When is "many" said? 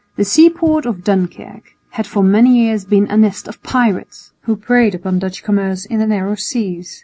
2.23-2.57